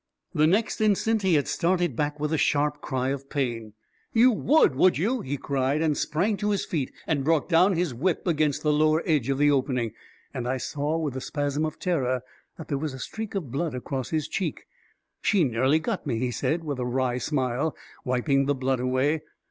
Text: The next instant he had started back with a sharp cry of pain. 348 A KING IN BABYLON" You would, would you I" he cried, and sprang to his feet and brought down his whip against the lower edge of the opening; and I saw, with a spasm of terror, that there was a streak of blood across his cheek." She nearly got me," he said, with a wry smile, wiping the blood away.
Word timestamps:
The 0.33 0.47
next 0.47 0.81
instant 0.81 1.21
he 1.21 1.35
had 1.35 1.47
started 1.47 1.95
back 1.95 2.19
with 2.19 2.33
a 2.33 2.37
sharp 2.39 2.81
cry 2.81 3.09
of 3.09 3.29
pain. 3.29 3.73
348 4.13 4.15
A 4.15 4.15
KING 4.15 4.23
IN 4.23 4.29
BABYLON" 4.29 4.49
You 4.49 4.51
would, 4.51 4.75
would 4.75 4.97
you 4.97 5.21
I" 5.21 5.25
he 5.29 5.37
cried, 5.37 5.81
and 5.83 5.95
sprang 5.95 6.37
to 6.37 6.49
his 6.49 6.65
feet 6.65 6.91
and 7.05 7.23
brought 7.23 7.47
down 7.47 7.75
his 7.75 7.93
whip 7.93 8.25
against 8.25 8.63
the 8.63 8.73
lower 8.73 9.03
edge 9.05 9.29
of 9.29 9.37
the 9.37 9.51
opening; 9.51 9.91
and 10.33 10.47
I 10.47 10.57
saw, 10.57 10.97
with 10.97 11.15
a 11.15 11.21
spasm 11.21 11.65
of 11.67 11.77
terror, 11.77 12.23
that 12.57 12.67
there 12.67 12.79
was 12.79 12.95
a 12.95 12.99
streak 12.99 13.35
of 13.35 13.51
blood 13.51 13.75
across 13.75 14.09
his 14.09 14.27
cheek." 14.27 14.65
She 15.21 15.43
nearly 15.43 15.77
got 15.77 16.07
me," 16.07 16.17
he 16.17 16.31
said, 16.31 16.63
with 16.63 16.79
a 16.79 16.83
wry 16.87 17.19
smile, 17.19 17.75
wiping 18.03 18.47
the 18.47 18.55
blood 18.55 18.79
away. 18.79 19.21